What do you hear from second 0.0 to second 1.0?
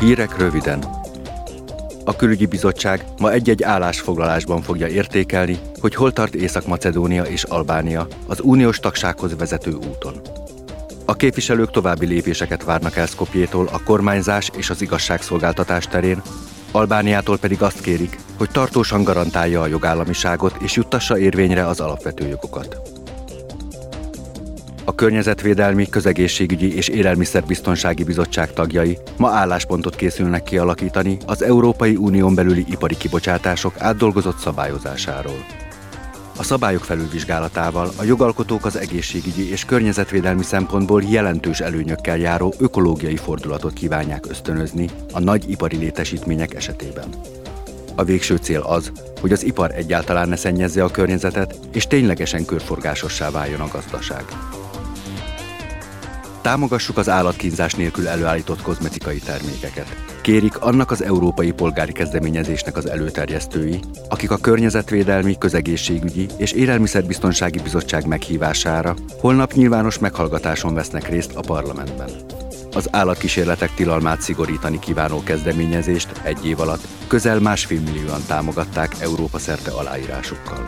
Hírek röviden.